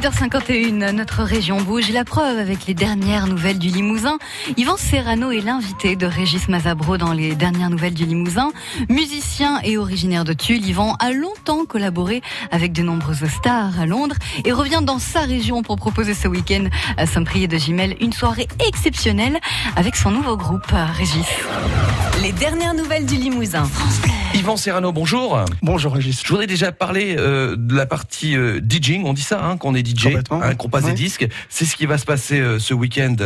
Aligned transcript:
7h51, 0.00 0.92
notre 0.92 1.24
région 1.24 1.60
bouge. 1.60 1.90
La 1.90 2.06
preuve 2.06 2.38
avec 2.38 2.66
les 2.66 2.72
dernières 2.72 3.26
nouvelles 3.26 3.58
du 3.58 3.68
Limousin. 3.68 4.16
Yvan 4.56 4.78
Serrano 4.78 5.30
est 5.30 5.42
l'invité 5.42 5.94
de 5.94 6.06
Régis 6.06 6.48
Mazabro 6.48 6.96
dans 6.96 7.12
les 7.12 7.34
dernières 7.34 7.68
nouvelles 7.68 7.92
du 7.92 8.06
Limousin. 8.06 8.50
Musicien 8.88 9.60
et 9.62 9.76
originaire 9.76 10.24
de 10.24 10.32
Tulle, 10.32 10.64
Yvan 10.66 10.96
a 11.00 11.12
longtemps 11.12 11.66
collaboré 11.66 12.22
avec 12.50 12.72
de 12.72 12.82
nombreuses 12.82 13.26
stars 13.26 13.78
à 13.78 13.84
Londres 13.84 14.16
et 14.46 14.52
revient 14.52 14.80
dans 14.82 14.98
sa 14.98 15.20
région 15.20 15.62
pour 15.62 15.76
proposer 15.76 16.14
ce 16.14 16.28
week-end 16.28 16.64
à 16.96 17.04
Saint-Priest 17.04 17.50
de 17.50 17.58
Gimel 17.58 17.94
une 18.00 18.14
soirée 18.14 18.48
exceptionnelle 18.66 19.38
avec 19.76 19.96
son 19.96 20.12
nouveau 20.12 20.38
groupe, 20.38 20.72
Régis. 20.96 21.28
Les 22.22 22.32
dernières 22.32 22.72
nouvelles 22.72 23.04
du 23.04 23.16
Limousin. 23.16 23.68
Yvan 24.40 24.56
Serrano, 24.56 24.90
bonjour. 24.90 25.44
Bonjour 25.60 25.92
Régis. 25.92 26.22
Je 26.24 26.28
voudrais 26.28 26.46
déjà 26.46 26.72
parler 26.72 27.14
euh, 27.18 27.56
de 27.58 27.74
la 27.74 27.84
partie 27.84 28.38
euh, 28.38 28.58
DJing, 28.58 29.04
on 29.04 29.12
dit 29.12 29.20
ça, 29.20 29.44
hein, 29.44 29.58
qu'on 29.58 29.74
est 29.74 29.86
DJ, 29.86 30.16
hein, 30.30 30.54
qu'on 30.54 30.70
passe 30.70 30.84
des 30.84 30.94
disques. 30.94 31.28
C'est 31.50 31.66
ce 31.66 31.76
qui 31.76 31.84
va 31.84 31.98
se 31.98 32.06
passer 32.06 32.40
euh, 32.40 32.58
ce 32.58 32.72
week-end 32.72 33.16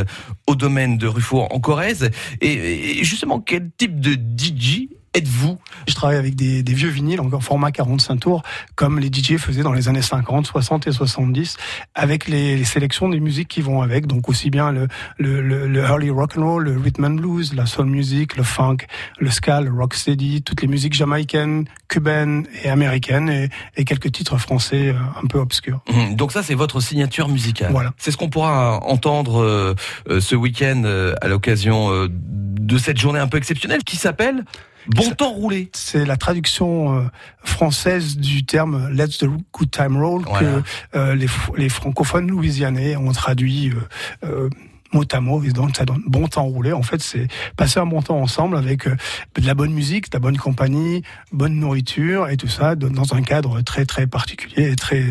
au 0.49 0.57
domaine 0.57 0.99
de 0.99 1.07
Ruffo 1.07 1.43
en 1.43 1.61
Corrèze. 1.61 2.11
Et, 2.41 2.99
et 2.99 3.05
justement, 3.05 3.39
quel 3.39 3.71
type 3.79 4.01
de 4.01 4.15
DJ 4.15 4.89
êtes-vous 5.15 5.59
Je 5.89 5.95
travaille 5.95 6.17
avec 6.17 6.35
des, 6.35 6.63
des 6.63 6.75
vieux 6.75 6.89
vinyles, 6.89 7.21
encore 7.21 7.43
format 7.43 7.71
45 7.71 8.17
tours, 8.17 8.43
comme 8.75 8.99
les 8.99 9.09
DJ 9.09 9.37
faisaient 9.39 9.63
dans 9.63 9.73
les 9.73 9.89
années 9.89 10.03
50, 10.03 10.47
60 10.47 10.87
et 10.87 10.93
70, 10.93 11.57
avec 11.95 12.29
les, 12.29 12.57
les 12.57 12.65
sélections 12.65 13.09
des 13.09 13.21
musiques 13.21 13.49
qui 13.49 13.61
vont 13.61 13.83
avec, 13.83 14.07
donc 14.07 14.29
aussi 14.29 14.51
bien 14.51 14.73
le, 14.73 14.89
le, 15.19 15.41
le, 15.41 15.67
le 15.67 15.81
early 15.81 16.11
rock 16.11 16.37
and 16.37 16.43
roll, 16.45 16.65
le 16.65 16.79
rhythm 16.79 17.05
and 17.05 17.11
blues, 17.11 17.55
la 17.55 17.67
soul 17.67 17.87
music, 17.87 18.37
le 18.37 18.43
funk, 18.43 18.79
le 19.19 19.31
ska, 19.31 19.61
le 19.61 19.71
rocksteady, 19.73 20.43
toutes 20.43 20.63
les 20.63 20.69
musiques 20.69 20.95
jamaïcaines, 20.95 21.67
cubaines 21.89 22.47
et 22.65 22.69
américaines, 22.69 23.29
et, 23.29 23.49
et 23.77 23.85
quelques 23.85 24.11
titres 24.13 24.39
français 24.39 24.89
euh, 24.89 24.95
un 25.23 25.27
peu 25.27 25.39
obscurs. 25.39 25.81
Hum, 25.89 26.15
Donc 26.17 26.33
ça, 26.33 26.43
c'est 26.43 26.55
votre 26.55 26.81
signature 26.81 27.29
musicale. 27.29 27.71
Voilà. 27.73 27.93
C'est 27.99 28.11
ce 28.11 28.17
qu'on 28.17 28.29
pourra 28.31 28.81
entendre 28.83 29.43
euh, 29.43 29.75
euh, 30.09 30.21
ce 30.21 30.35
week-end 30.35 30.83
euh, 30.85 31.15
à 31.21 31.29
l'occasion 31.29 31.91
euh, 31.93 32.09
de 32.65 32.79
cette 32.79 32.99
journée 32.99 33.19
un 33.21 33.29
peu 33.29 33.37
exceptionnelle 33.37 33.85
qui 33.85 33.97
s'appelle 33.97 34.45
Bon 34.87 35.11
temps 35.13 35.31
roulé. 35.33 35.71
C'est 35.73 36.05
la 36.05 36.17
traduction 36.19 36.99
euh, 36.99 37.03
française 37.43 38.19
du 38.19 38.45
terme 38.45 38.91
Let's 38.91 39.17
the 39.19 39.27
Good 39.53 39.71
Time 39.71 39.97
Roll 39.97 40.23
Voilà. 40.27 40.61
que 40.61 40.63
euh, 40.99 41.15
les, 41.15 41.27
les 41.57 41.71
francophones 41.71 42.29
louisianais 42.31 42.95
ont 42.97 43.11
traduit 43.13 43.73
euh, 44.25 44.51
mot 44.93 45.05
à 45.11 45.21
mot 45.21 45.43
et 45.43 45.53
donc 45.53 45.75
ça 45.75 45.87
donne 45.87 46.03
bon 46.07 46.29
temps 46.29 46.45
roulé. 46.45 46.73
En 46.73 46.83
fait, 46.83 47.01
c'est 47.01 47.29
passer 47.57 47.81
un 47.81 47.87
bon 47.87 48.03
temps 48.03 48.21
ensemble 48.21 48.59
avec 48.59 48.87
de 48.87 49.47
la 49.47 49.55
bonne 49.55 49.73
musique, 49.73 50.11
de 50.11 50.17
la 50.17 50.21
bonne 50.21 50.37
compagnie, 50.37 51.03
bonne 51.33 51.55
nourriture 51.59 52.29
et 52.29 52.37
tout 52.37 52.49
ça 52.49 52.75
dans 52.77 53.15
un 53.15 53.23
cadre 53.23 53.63
très 53.63 53.87
très 53.87 54.07
particulier 54.07 54.71
et 54.73 54.77
très 54.77 55.07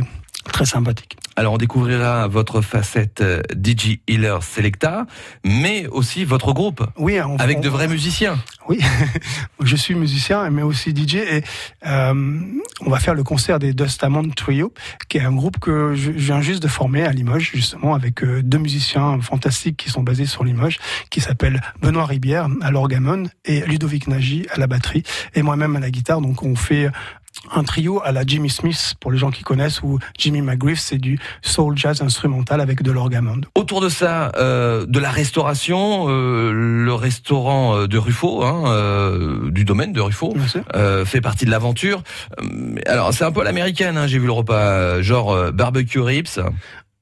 très 0.52 0.66
sympathique. 0.66 1.18
Alors 1.36 1.53
on 1.53 1.58
découvrira 1.58 2.28
votre 2.28 2.62
facette 2.62 3.22
euh, 3.22 3.42
DJ 3.56 4.00
Healer 4.08 4.38
Selecta, 4.44 5.08
mais 5.44 5.88
aussi 5.88 6.25
votre 6.25 6.53
groupe 6.53 6.86
Oui, 6.98 7.20
on- 7.22 7.38
avec 7.38 7.58
on- 7.58 7.62
de 7.62 7.70
vrais 7.70 7.88
musiciens. 7.88 8.38
Oui, 8.70 8.80
je 9.62 9.75
suis 9.75 9.95
musicien 9.95 10.50
mais 10.52 10.62
aussi 10.62 10.92
DJ 10.95 11.16
et 11.16 11.44
euh, 11.88 12.40
on 12.86 12.90
va 12.90 13.00
faire 13.00 13.16
le 13.16 13.23
concert 13.23 13.58
des 13.59 13.73
Dust 13.73 14.03
Amond 14.03 14.30
Trio, 14.30 14.73
qui 15.09 15.17
est 15.17 15.22
un 15.22 15.31
groupe 15.34 15.59
que 15.59 15.95
je, 15.95 16.12
je 16.12 16.17
viens 16.17 16.42
juste 16.42 16.62
de 16.62 16.67
former 16.67 17.03
à 17.03 17.12
Limoges 17.12 17.52
justement 17.53 17.95
avec 17.95 18.23
euh, 18.23 18.42
deux 18.44 18.59
musiciens 18.59 19.20
fantastiques 19.22 19.78
qui 19.78 19.90
sont 19.90 20.03
basés 20.03 20.28
sur 20.28 20.44
Limoges, 20.44 20.78
qui 21.09 21.20
s'appellent 21.20 21.62
Benoît 21.81 22.06
Ribière 22.06 22.47
à 22.62 22.70
l'orgamon 22.72 23.23
et 23.45 23.62
Ludovic 23.62 24.08
Nagy 24.08 24.45
à 24.53 24.59
la 24.59 24.68
batterie 24.68 25.03
et 25.34 25.42
moi-même 25.42 25.75
à 25.75 25.80
la 25.80 25.90
guitare. 25.90 26.22
Donc 26.22 26.44
on 26.44 26.56
fait 26.56 26.90
un 27.52 27.63
trio 27.63 28.02
à 28.03 28.11
la 28.11 28.23
Jimmy 28.25 28.49
Smith 28.49 28.95
pour 28.99 29.11
les 29.11 29.17
gens 29.17 29.31
qui 29.31 29.44
connaissent 29.44 29.81
ou 29.83 29.99
Jimmy 30.17 30.41
McGriff, 30.41 30.80
c'est 30.80 30.97
du 30.97 31.19
soul 31.41 31.77
jazz 31.77 32.02
instrumental 32.02 32.61
avec 32.61 32.81
de 32.83 32.91
l'orgamon. 32.91 33.41
Autour 33.55 33.81
de 33.81 33.89
ça, 33.89 34.31
euh, 34.38 34.85
de 34.88 35.00
la 35.00 35.09
restauration, 35.11 36.05
euh, 36.08 36.51
le 36.53 36.94
restaurant 36.94 37.75
euh, 37.75 37.88
de 37.88 37.97
Ruffo, 37.97 38.44
hein, 38.44 38.63
euh, 38.68 39.51
du 39.51 39.66
domaine 39.66 39.94
de 39.94 40.01
Ruffo, 40.01 40.34
fait 41.06 41.22
partie 41.22 41.45
de 41.45 41.51
l'aventure. 41.51 42.01
Alors 42.88 43.13
c'est 43.13 43.23
un 43.25 43.31
peu 43.31 43.44
l'américaine, 43.44 43.97
hein, 43.97 44.07
j'ai 44.07 44.19
vu 44.19 44.25
le 44.25 44.31
repas, 44.31 45.01
genre 45.01 45.51
barbecue 45.51 46.00
ribs, 46.00 46.39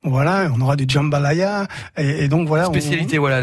Voilà, 0.04 0.50
on 0.56 0.60
aura 0.62 0.76
du 0.76 0.86
jambalaya 0.88 1.68
et, 1.96 2.24
et 2.24 2.28
donc 2.28 2.48
voilà. 2.48 2.68
on- 2.70 2.74
spécialité 2.74 3.20
voilà 3.20 3.40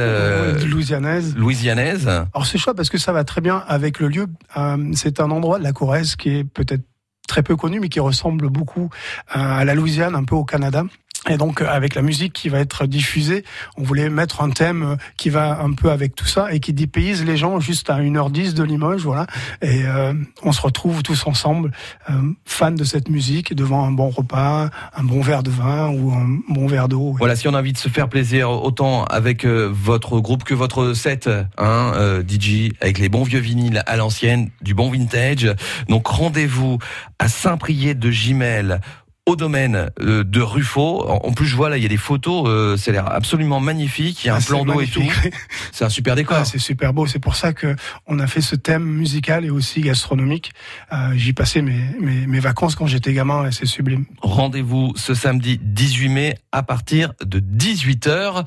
louisianaise. 0.67 1.37
louisianaise. 1.37 2.09
Alors 2.09 2.47
c'est 2.47 2.59
chouette 2.59 2.77
parce 2.77 2.91
que 2.91 2.99
ça 2.99 3.13
va 3.13 3.23
très 3.23 3.41
bien 3.41 3.63
avec 3.69 4.01
le 4.01 4.09
lieu. 4.09 4.27
Euh, 4.57 4.77
c'est 4.95 5.21
un 5.21 5.31
endroit 5.31 5.59
de 5.61 5.65
la 5.65 5.73
Corrèze 5.73 6.17
qui 6.17 6.31
est 6.31 6.45
peut-être 6.45 6.83
très 7.29 7.45
peu 7.45 7.55
connu, 7.55 7.79
mais 7.79 7.89
qui 7.89 8.01
ressemble 8.01 8.49
beaucoup 8.49 8.91
à 9.29 9.65
la 9.65 9.75
Louisiane, 9.75 10.17
un 10.17 10.25
peu 10.25 10.35
au 10.35 10.45
Canada. 10.45 10.83
Et 11.29 11.37
donc, 11.37 11.61
euh, 11.61 11.67
avec 11.69 11.95
la 11.95 12.03
musique 12.03 12.33
qui 12.33 12.49
va 12.49 12.59
être 12.59 12.87
diffusée, 12.87 13.45
on 13.77 13.83
voulait 13.83 14.09
mettre 14.09 14.43
un 14.43 14.51
thème 14.51 14.83
euh, 14.83 14.97
qui 15.17 15.31
va 15.31 15.61
un 15.63 15.73
peu 15.73 15.91
avec 15.91 16.15
tout 16.15 16.27
ça 16.27 16.53
et 16.53 16.61
qui 16.61 16.73
dépayse 16.73 17.25
les 17.25 17.37
gens 17.37 17.61
juste 17.61 17.91
à 17.91 17.99
1h10 17.99 18.55
de 18.55 18.63
Limoges, 18.63 19.03
voilà. 19.03 19.27
Et 19.63 19.85
euh, 19.85 20.13
on 20.43 20.53
se 20.53 20.61
retrouve 20.61 21.03
tous 21.03 21.27
ensemble, 21.27 21.73
euh, 22.11 22.15
fans 22.45 22.71
de 22.71 22.85
cette 22.85 23.09
musique, 23.09 23.55
devant 23.55 23.85
un 23.85 23.91
bon 23.91 24.11
repas, 24.11 24.71
un 24.97 25.05
bon 25.05 25.21
verre 25.21 25.43
de 25.43 25.51
vin 25.51 25.89
ou 25.89 26.13
un 26.13 26.39
bon 26.49 26.67
verre 26.67 26.89
d'eau. 26.89 27.15
Voilà, 27.19 27.37
si 27.37 27.49
on 27.49 27.55
a 27.55 27.59
envie 27.59 27.73
de 27.73 27.79
se 27.79 27.89
faire 27.89 28.09
plaisir 28.09 28.51
autant 28.51 29.05
avec 29.05 29.45
euh, 29.45 29.69
votre 29.71 30.21
groupe 30.21 30.45
que 30.45 30.55
votre 30.55 30.95
set, 30.95 31.29
hein, 31.59 31.93
euh, 31.95 32.23
DJ, 32.23 32.73
avec 32.81 32.99
les 32.99 33.09
bons 33.09 33.25
vieux 33.25 33.41
vinyles 33.41 33.83
à 33.87 33.97
l'ancienne, 33.97 34.51
du 34.63 34.75
bon 34.75 34.91
vintage. 34.91 35.55
Donc 35.89 36.07
rendez-vous 36.07 36.79
à 37.19 37.29
Saint-Priest 37.29 37.99
de 37.99 38.11
Gimel 38.11 38.81
au 39.29 39.37
domaine 39.37 39.91
euh, 40.01 40.25
de 40.25 40.41
Ruffo. 40.41 41.05
En 41.09 41.33
plus, 41.33 41.47
je 41.47 41.55
vois 41.55 41.69
là, 41.69 41.77
il 41.77 41.83
y 41.83 41.87
a 41.87 41.89
des 41.91 41.97
photos, 41.99 42.45
euh, 42.49 42.77
ça 42.77 42.91
a 42.91 42.93
l'air 42.95 43.13
absolument 43.13 43.61
magnifique. 43.61 44.25
Il 44.25 44.29
y 44.29 44.31
a 44.31 44.35
un 44.35 44.39
Ah, 44.39 44.45
plan 44.47 44.61
c'est 44.61 44.73
d'eau 44.73 44.81
et 44.81 44.87
tout. 44.87 45.03
C'est 45.73 45.85
un 45.85 45.89
super 45.91 46.17
décor. 46.17 46.39
Ah, 46.41 46.45
c'est 46.45 46.59
super 46.59 46.93
beau. 46.93 47.07
C'est 47.07 47.19
pour 47.19 47.37
ça 47.37 47.53
que 47.53 47.77
on 48.07 48.19
a 48.19 48.27
fait 48.27 48.41
ce 48.41 48.57
thème 48.57 48.85
musical 48.85 49.45
et 49.45 49.51
aussi 49.51 49.81
gastronomique. 49.81 50.51
Euh, 50.93 51.13
J'y 51.15 51.33
passais 51.33 51.63
mes, 51.63 51.79
mes, 52.01 52.27
mes 52.27 52.41
vacances 52.41 52.75
quand 52.75 52.87
j'étais 52.87 53.13
gamin 53.13 53.47
et 53.47 53.53
c'est 53.53 53.67
sublime. 53.67 54.07
Rendez-vous 54.23 54.93
ce 54.97 55.15
samedi 55.15 55.59
18 55.63 56.09
mai 56.09 56.39
à 56.51 56.63
partir 56.63 57.13
de 57.25 57.39
18h. 57.39 58.45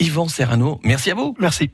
Yvan 0.00 0.28
Serrano, 0.28 0.80
merci 0.84 1.10
à 1.10 1.14
vous. 1.14 1.34
Merci. 1.40 1.70